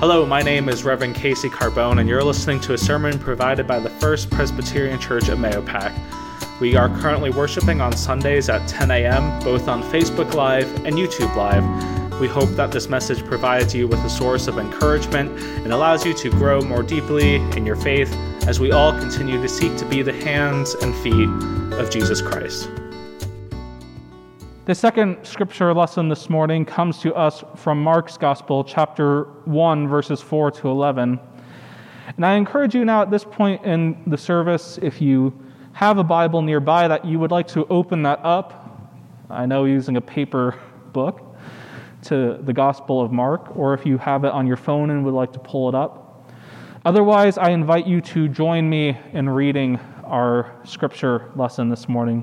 [0.00, 3.78] Hello, my name is Reverend Casey Carbone, and you're listening to a sermon provided by
[3.78, 6.58] the First Presbyterian Church at Mahopac.
[6.58, 11.36] We are currently worshiping on Sundays at 10 a.m., both on Facebook Live and YouTube
[11.36, 12.18] Live.
[12.18, 16.14] We hope that this message provides you with a source of encouragement and allows you
[16.14, 18.10] to grow more deeply in your faith
[18.46, 21.28] as we all continue to seek to be the hands and feet
[21.78, 22.70] of Jesus Christ.
[24.70, 30.20] The second scripture lesson this morning comes to us from Mark's Gospel, chapter 1, verses
[30.20, 31.18] 4 to 11.
[32.14, 35.36] And I encourage you now at this point in the service, if you
[35.72, 38.88] have a Bible nearby, that you would like to open that up.
[39.28, 40.54] I know using a paper
[40.92, 41.36] book
[42.02, 45.14] to the Gospel of Mark, or if you have it on your phone and would
[45.14, 46.30] like to pull it up.
[46.84, 52.22] Otherwise, I invite you to join me in reading our scripture lesson this morning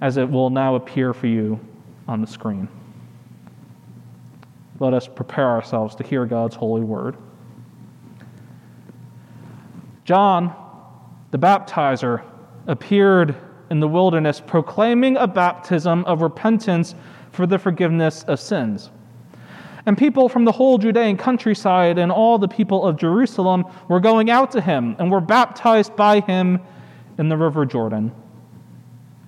[0.00, 1.60] as it will now appear for you
[2.08, 2.68] on the screen.
[4.78, 7.16] Let us prepare ourselves to hear God's holy word.
[10.04, 10.54] John,
[11.30, 12.22] the baptizer,
[12.66, 13.34] appeared
[13.70, 16.94] in the wilderness proclaiming a baptism of repentance
[17.30, 18.90] for the forgiveness of sins.
[19.86, 24.30] And people from the whole Judean countryside and all the people of Jerusalem were going
[24.30, 26.60] out to him and were baptized by him
[27.18, 28.12] in the river Jordan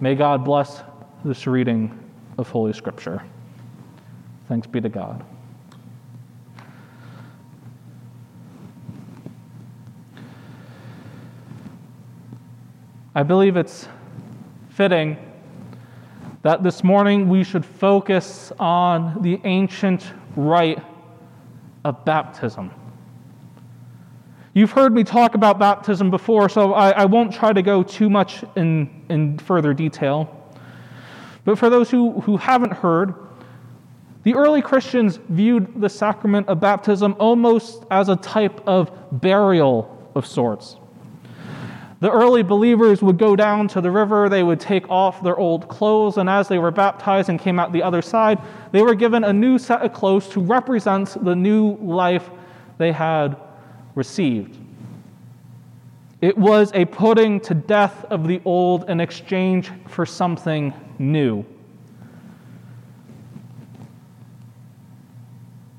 [0.00, 0.82] May God bless
[1.24, 1.98] this reading
[2.38, 3.22] of Holy Scripture.
[4.48, 5.24] Thanks be to God.
[13.14, 13.88] I believe it's
[14.68, 15.16] fitting
[16.42, 20.84] that this morning we should focus on the ancient rite
[21.84, 22.70] of baptism.
[24.56, 28.08] You've heard me talk about baptism before, so I, I, won't try to go too
[28.08, 30.34] much in, in further detail.
[31.44, 33.12] But for those who, who haven't heard,
[34.22, 38.90] the early Christians viewed the sacrament of baptism almost as a type of
[39.20, 40.78] burial of sorts.
[42.00, 45.68] The early believers would go down to the river, they would take off their old
[45.68, 48.40] clothes, and as they were baptized and came out the other side,
[48.72, 52.30] they were given a new set of clothes to represent the new life
[52.78, 53.36] they had
[53.96, 54.56] received.
[56.20, 61.44] It was a putting to death of the old in exchange for something new.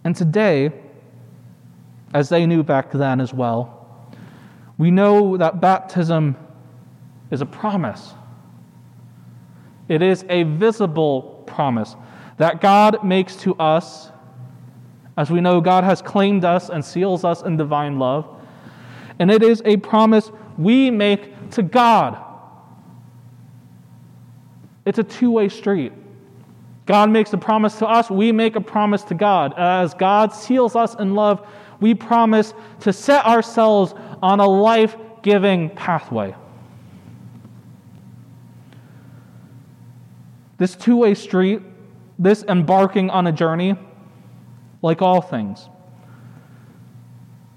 [0.04, 0.72] And today,
[2.14, 4.10] as they knew back then as well,
[4.78, 6.36] we know that baptism
[7.32, 8.14] is a promise.
[9.90, 11.96] It is a visible promise
[12.38, 14.12] that God makes to us
[15.18, 18.28] as we know, God has claimed us and seals us in divine love.
[19.18, 22.24] And it is a promise we make to God.
[24.86, 25.92] It's a two way street.
[26.86, 29.54] God makes a promise to us, we make a promise to God.
[29.58, 31.46] As God seals us in love,
[31.82, 36.34] we promise to set ourselves on a life giving pathway.
[40.58, 41.62] This two way street,
[42.18, 43.76] this embarking on a journey,
[44.88, 45.68] like all things,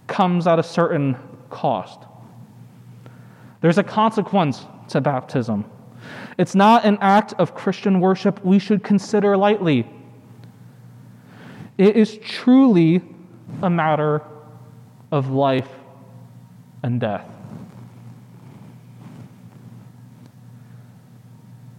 [0.09, 1.17] comes at a certain
[1.49, 2.01] cost.
[3.61, 5.65] There's a consequence to baptism.
[6.39, 9.89] It's not an act of Christian worship we should consider lightly.
[11.79, 13.01] It is truly
[13.63, 14.23] a matter
[15.13, 15.71] of life
[16.83, 17.29] and death.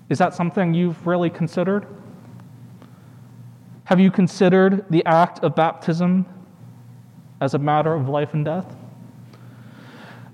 [0.07, 1.86] Is that something you've really considered?
[3.92, 6.26] Have you considered the act of baptism
[7.42, 8.66] as a matter of life and death?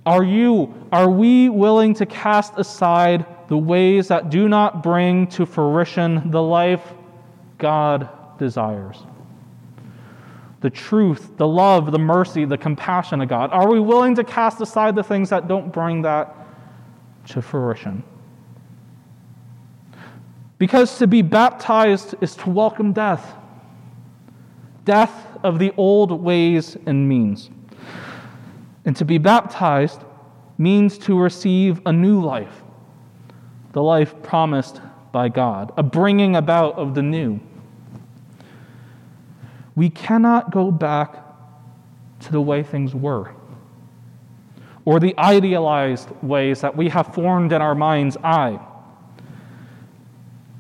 [0.06, 5.48] Are you, are we willing to cast aside the ways that do not bring to
[5.48, 6.83] fruition the life
[7.57, 8.07] God
[8.38, 9.00] desires?
[10.62, 13.50] The truth, the love, the mercy, the compassion of God.
[13.51, 16.31] Are we willing to cast aside the things that don't bring that
[17.30, 18.04] to fruition?
[20.59, 23.33] Because to be baptized is to welcome death
[24.87, 27.49] death of the old ways and means.
[28.85, 30.01] And to be baptized
[30.57, 32.63] means to receive a new life,
[33.73, 34.81] the life promised
[35.11, 37.39] by God, a bringing about of the new.
[39.75, 41.17] We cannot go back
[42.21, 43.33] to the way things were
[44.85, 48.57] or the idealized ways that we have formed in our mind's eye.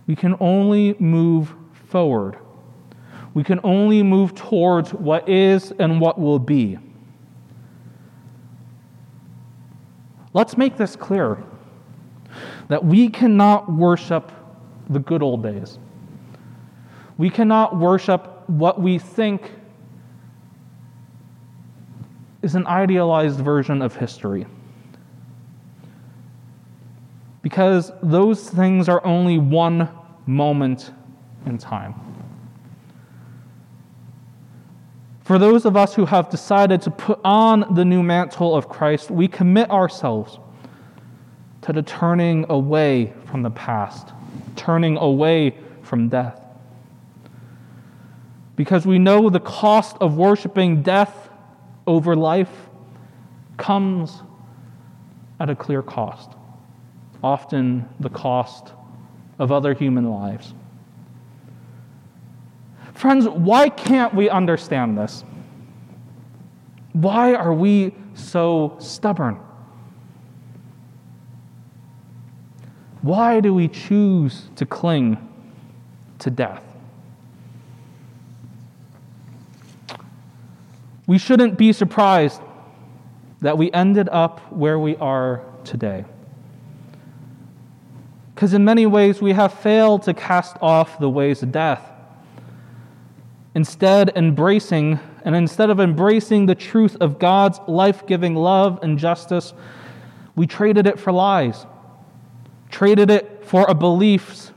[0.05, 1.55] We can only move
[1.89, 2.37] forward.
[3.37, 6.79] We can only move towards what is and what will be.
[10.33, 11.43] Let's make this clear
[12.67, 14.31] that we cannot worship
[14.89, 15.77] the good old days.
[17.19, 19.51] We cannot worship what we think
[22.41, 24.47] is an idealized version of history.
[27.43, 29.89] Because those things are only one
[30.25, 30.91] moment
[31.45, 32.06] in time.
[35.27, 39.11] For those of us who have decided to put on the new mantle of Christ,
[39.11, 40.39] we commit ourselves
[41.63, 44.13] to the turning away from the past,
[44.55, 46.39] turning away from death.
[48.55, 51.27] Because we know the cost of worshiping death
[51.85, 52.69] over life
[53.57, 54.21] comes
[55.41, 56.31] at a clear cost,
[57.21, 58.71] often the cost
[59.39, 60.53] of other human lives.
[62.97, 65.23] Friends, why can't we understand this?
[66.93, 69.39] Why are we so stubborn?
[73.03, 75.15] Why do we choose to cling
[76.17, 76.63] to death?
[81.05, 82.41] We shouldn't be surprised
[83.41, 86.03] that we ended up where we are today.
[88.33, 91.91] Because in many ways, we have failed to cast off the ways of death
[93.57, 99.51] instead embracing and instead of embracing the truth of God's life-giving love and justice,
[100.35, 101.65] we traded it for lies.
[102.69, 104.51] Traded it for a beliefs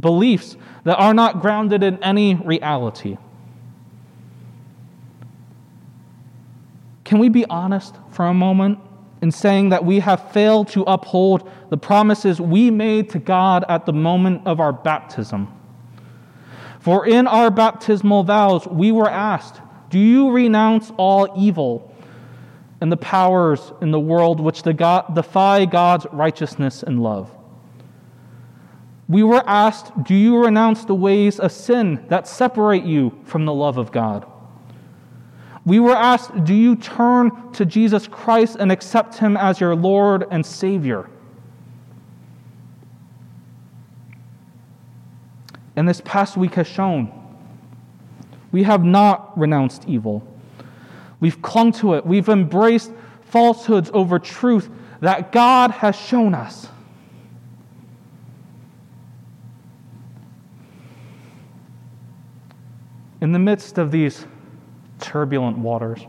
[0.00, 3.18] beliefs that are not grounded in any reality.
[7.04, 8.78] Can we be honest for a moment
[9.20, 13.84] in saying that we have failed to uphold the promises we made to God at
[13.84, 15.52] the moment of our baptism?
[16.80, 19.60] For in our baptismal vows, we were asked,
[19.90, 21.94] Do you renounce all evil
[22.80, 27.30] and the powers in the world which defy God's righteousness and love?
[29.08, 33.54] We were asked, Do you renounce the ways of sin that separate you from the
[33.54, 34.26] love of God?
[35.64, 40.26] We were asked, Do you turn to Jesus Christ and accept him as your Lord
[40.30, 41.10] and Savior?
[45.78, 47.12] And this past week has shown.
[48.50, 50.26] We have not renounced evil.
[51.20, 52.04] We've clung to it.
[52.04, 52.90] We've embraced
[53.20, 54.70] falsehoods over truth
[55.00, 56.66] that God has shown us.
[63.20, 64.26] In the midst of these
[64.98, 66.00] turbulent waters,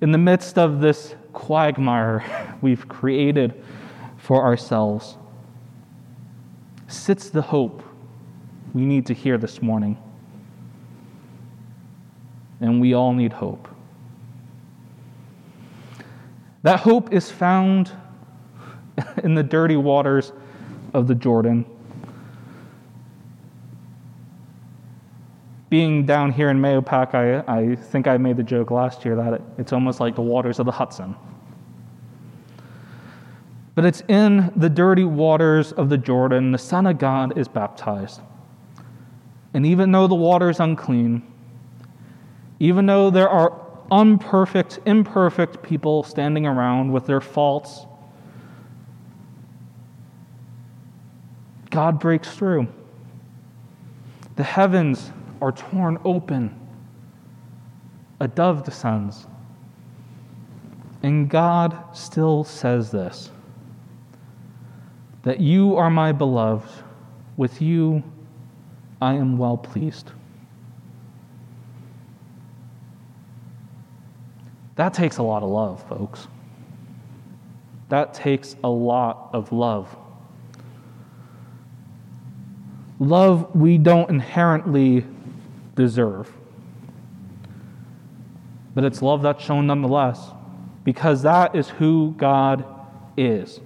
[0.00, 3.62] in the midst of this quagmire we've created
[4.16, 5.18] for ourselves,
[6.88, 7.82] sits the hope
[8.74, 9.96] we need to hear this morning.
[12.60, 13.68] And we all need hope.
[16.62, 17.92] That hope is found
[19.22, 20.32] in the dirty waters
[20.94, 21.64] of the Jordan.
[25.68, 29.42] Being down here in Mahopac, I, I think I made the joke last year that
[29.58, 31.14] it's almost like the waters of the Hudson.
[33.76, 38.22] But it's in the dirty waters of the Jordan the Son of God is baptized.
[39.52, 41.22] And even though the water is unclean,
[42.58, 47.84] even though there are unperfect, imperfect people standing around with their faults,
[51.68, 52.68] God breaks through.
[54.36, 56.58] The heavens are torn open.
[58.20, 59.26] A dove descends.
[61.02, 63.30] And God still says this
[65.26, 66.70] that you are my beloved.
[67.36, 68.04] With you
[69.02, 70.12] I am well pleased.
[74.76, 76.28] That takes a lot of love, folks.
[77.88, 79.94] That takes a lot of love.
[83.00, 85.04] love we don't inherently
[85.74, 86.30] deserve.
[88.76, 90.30] But it's love that's shown nonetheless,
[90.84, 92.64] because that is who God
[93.16, 93.60] is.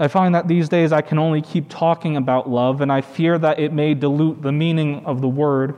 [0.00, 3.38] I find that these days I can only keep talking about love, and I fear
[3.38, 5.76] that it may dilute the meaning of the word.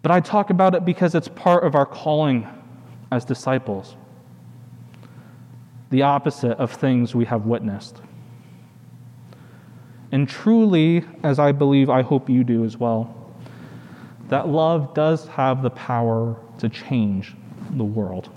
[0.00, 2.48] But I talk about it because it's part of our calling
[3.10, 3.94] as disciples,
[5.90, 8.00] the opposite of things we have witnessed.
[10.12, 13.30] And truly, as I believe, I hope you do as well,
[14.28, 17.34] that love does have the power to change
[17.72, 18.30] the world.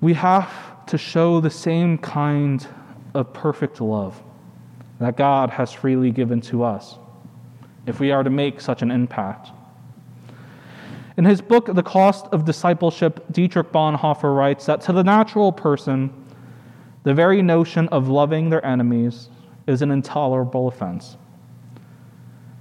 [0.00, 2.66] We have to show the same kind
[3.14, 4.22] of perfect love
[4.98, 6.98] that God has freely given to us
[7.86, 9.50] if we are to make such an impact.
[11.16, 16.12] In his book, The Cost of Discipleship, Dietrich Bonhoeffer writes that to the natural person,
[17.04, 19.30] the very notion of loving their enemies
[19.66, 21.16] is an intolerable offense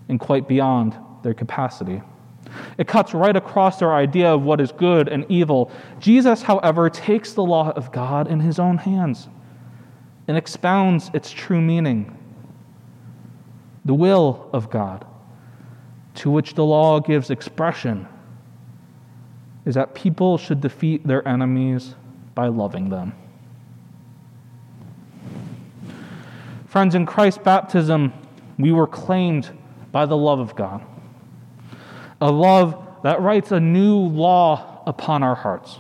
[0.08, 2.02] and quite beyond their capacity.
[2.78, 5.72] It cuts right across their idea of what is good and evil.
[6.00, 9.28] Jesus, however, takes the law of God in his own hands
[10.28, 12.18] and expounds its true meaning
[13.86, 15.06] the will of God,
[16.16, 18.08] to which the law gives expression,
[19.66, 21.94] is that people should defeat their enemies
[22.34, 23.14] by loving them.
[26.66, 28.12] Friends, in Christ's baptism,
[28.58, 29.56] we were claimed
[29.92, 30.84] by the love of God
[32.26, 35.78] a love that writes a new law upon our hearts.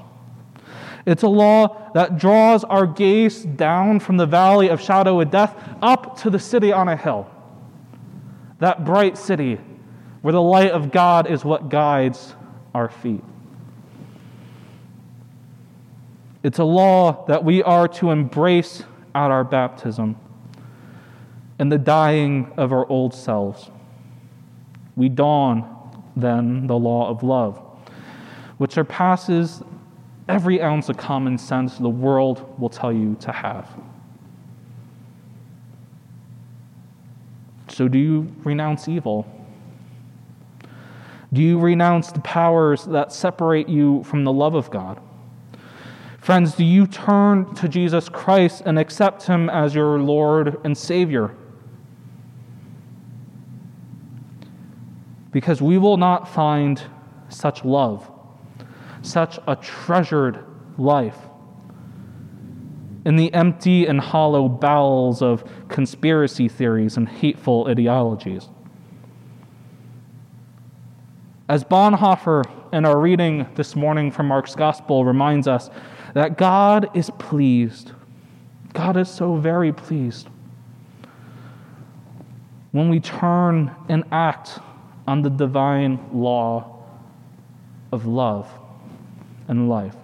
[1.08, 5.56] It's a law that draws our gaze down from the valley of shadow of death
[5.82, 7.28] up to the city on a hill.
[8.60, 9.60] That bright city
[10.22, 12.36] where the light of God is what guides
[12.76, 13.24] our feet.
[16.44, 18.84] It's a law that we are to embrace
[19.16, 20.16] at our baptism
[21.58, 23.72] and the dying of our old selves.
[24.96, 25.75] We dawn
[26.16, 27.62] than the law of love,
[28.58, 29.62] which surpasses
[30.28, 33.70] every ounce of common sense the world will tell you to have.
[37.68, 39.28] So, do you renounce evil?
[41.34, 45.02] Do you renounce the powers that separate you from the love of God?
[46.20, 51.36] Friends, do you turn to Jesus Christ and accept him as your Lord and Savior?
[55.36, 56.82] Because we will not find
[57.28, 58.10] such love,
[59.02, 60.42] such a treasured
[60.78, 61.18] life
[63.06, 68.48] in the empty and hollow bowels of conspiracy theories and hateful ideologies.
[71.50, 75.70] As Bonhoeffer in our reading this morning from Mark's Gospel reminds us,
[76.14, 77.92] that God is pleased.
[78.72, 80.30] God is so very pleased
[82.72, 84.60] when we turn and act
[85.08, 86.84] on the divine law
[87.92, 88.50] of love
[89.48, 89.96] and life.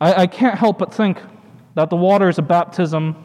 [0.00, 1.18] I, I can't help but think
[1.74, 3.16] that the waters of baptism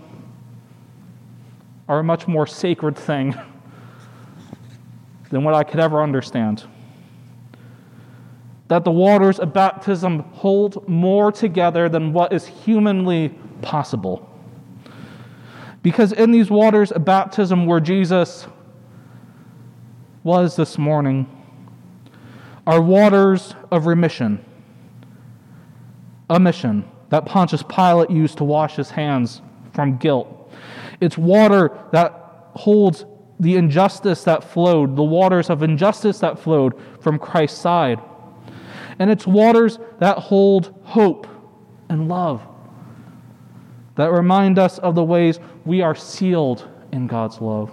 [1.88, 3.36] are a much more sacred thing
[5.30, 6.64] than what I could ever understand.
[8.68, 13.30] That the waters of baptism hold more together than what is humanly
[13.62, 14.29] possible.
[15.82, 18.48] Because in these waters of baptism where Jesus
[20.24, 21.28] was this morning
[22.68, 24.44] are waters of remission,
[26.30, 29.42] a mission that Pontius Pilate used to wash his hands
[29.74, 30.52] from guilt.
[31.00, 33.06] It's water that holds
[33.40, 38.02] the injustice that flowed, the waters of injustice that flowed from Christ's side.
[39.00, 41.26] And it's waters that hold hope
[41.88, 42.46] and love
[44.00, 47.72] that remind us of the ways we are sealed in God's love.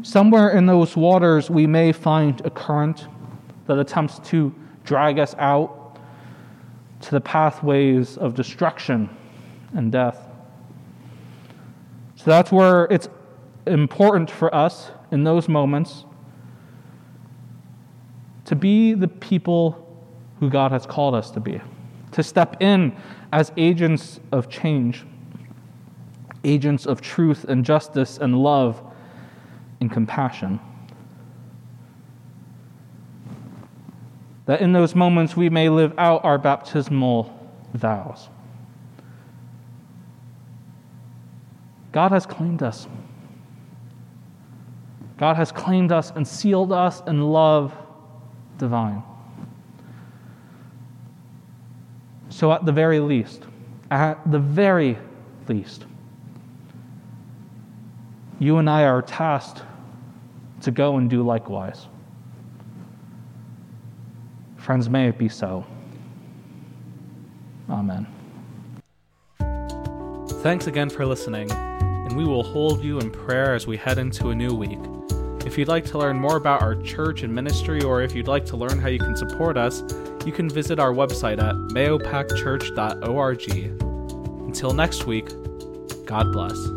[0.00, 3.06] Somewhere in those waters, we may find a current
[3.66, 5.98] that attempts to drag us out
[7.02, 9.10] to the pathways of destruction
[9.74, 10.26] and death.
[12.14, 13.10] So that's where it's
[13.66, 16.06] important for us in those moments
[18.46, 20.02] to be the people
[20.40, 21.60] who God has called us to be
[22.16, 22.96] to step in
[23.30, 25.04] as agents of change,
[26.44, 28.82] agents of truth and justice and love
[29.82, 30.58] and compassion.
[34.46, 37.38] That in those moments we may live out our baptismal
[37.74, 38.30] vows.
[41.92, 42.86] God has claimed us.
[45.18, 47.74] God has claimed us and sealed us in love
[48.56, 49.02] divine.
[52.36, 53.44] So, at the very least,
[53.90, 54.98] at the very
[55.48, 55.86] least,
[58.38, 59.62] you and I are tasked
[60.60, 61.86] to go and do likewise.
[64.58, 65.64] Friends, may it be so.
[67.70, 68.06] Amen.
[70.42, 74.28] Thanks again for listening, and we will hold you in prayer as we head into
[74.28, 74.95] a new week.
[75.46, 78.44] If you'd like to learn more about our church and ministry, or if you'd like
[78.46, 79.84] to learn how you can support us,
[80.26, 83.48] you can visit our website at mahopacchurch.org.
[84.48, 85.28] Until next week,
[86.04, 86.75] God bless.